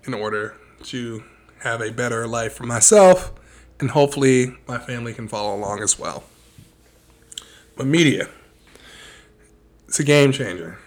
in 0.05 0.15
order 0.15 0.55
to 0.85 1.23
have 1.59 1.81
a 1.81 1.91
better 1.91 2.27
life 2.27 2.53
for 2.53 2.63
myself, 2.63 3.31
and 3.79 3.91
hopefully 3.91 4.55
my 4.67 4.77
family 4.77 5.13
can 5.13 5.27
follow 5.27 5.55
along 5.55 5.81
as 5.81 5.97
well. 5.97 6.23
But 7.75 7.87
media, 7.87 8.29
it's 9.87 9.99
a 9.99 10.03
game 10.03 10.31
changer. 10.31 10.79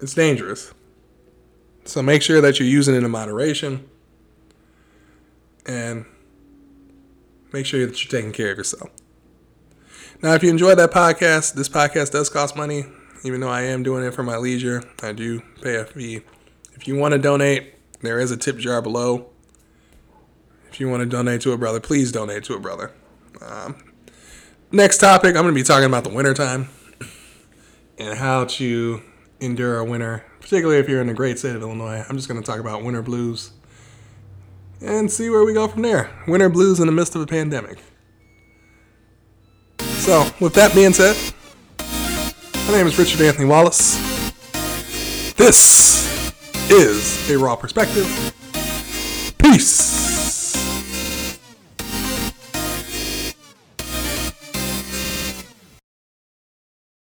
It's 0.00 0.14
dangerous. 0.14 0.72
So 1.84 2.02
make 2.02 2.22
sure 2.22 2.40
that 2.40 2.58
you're 2.58 2.68
using 2.68 2.94
it 2.94 3.02
in 3.02 3.10
moderation 3.10 3.88
and 5.66 6.04
make 7.52 7.66
sure 7.66 7.86
that 7.86 8.02
you're 8.02 8.10
taking 8.10 8.32
care 8.32 8.52
of 8.52 8.58
yourself. 8.58 8.90
Now, 10.22 10.34
if 10.34 10.42
you 10.42 10.50
enjoyed 10.50 10.78
that 10.78 10.92
podcast, 10.92 11.54
this 11.54 11.68
podcast 11.68 12.12
does 12.12 12.28
cost 12.28 12.56
money. 12.56 12.84
Even 13.24 13.40
though 13.40 13.48
I 13.48 13.62
am 13.62 13.82
doing 13.82 14.04
it 14.04 14.14
for 14.14 14.22
my 14.22 14.36
leisure, 14.36 14.82
I 15.02 15.12
do 15.12 15.42
pay 15.60 15.76
a 15.76 15.84
fee. 15.84 16.22
If 16.74 16.88
you 16.88 16.96
want 16.96 17.12
to 17.12 17.18
donate, 17.18 17.74
there 18.02 18.18
is 18.18 18.30
a 18.30 18.36
tip 18.36 18.58
jar 18.58 18.82
below. 18.82 19.30
If 20.70 20.80
you 20.80 20.88
want 20.88 21.02
to 21.02 21.06
donate 21.06 21.40
to 21.42 21.52
a 21.52 21.58
brother, 21.58 21.80
please 21.80 22.12
donate 22.12 22.44
to 22.44 22.54
a 22.54 22.58
brother. 22.58 22.92
Um, 23.40 23.76
next 24.70 24.98
topic, 24.98 25.36
I'm 25.36 25.42
going 25.42 25.54
to 25.54 25.60
be 25.60 25.62
talking 25.62 25.86
about 25.86 26.04
the 26.04 26.10
wintertime 26.10 26.68
and 27.98 28.18
how 28.18 28.44
to 28.46 29.02
endure 29.40 29.78
a 29.78 29.84
winter, 29.84 30.24
particularly 30.40 30.80
if 30.80 30.88
you're 30.88 31.00
in 31.00 31.06
the 31.06 31.14
great 31.14 31.38
state 31.38 31.54
of 31.54 31.62
Illinois. 31.62 32.04
I'm 32.08 32.16
just 32.16 32.28
going 32.28 32.40
to 32.40 32.46
talk 32.46 32.58
about 32.58 32.82
winter 32.82 33.02
blues 33.02 33.52
and 34.80 35.10
see 35.10 35.30
where 35.30 35.44
we 35.44 35.54
go 35.54 35.68
from 35.68 35.82
there. 35.82 36.10
Winter 36.26 36.48
blues 36.48 36.80
in 36.80 36.86
the 36.86 36.92
midst 36.92 37.14
of 37.14 37.22
a 37.22 37.26
pandemic. 37.26 37.78
So, 39.78 40.28
with 40.40 40.54
that 40.54 40.74
being 40.74 40.92
said, 40.92 41.16
my 42.66 42.72
name 42.72 42.86
is 42.86 42.98
Richard 42.98 43.20
Anthony 43.20 43.44
Wallace. 43.44 43.94
This 45.34 46.11
is 46.70 47.30
a 47.30 47.38
Raw 47.38 47.56
Perspective. 47.56 48.06
Peace. 49.38 50.01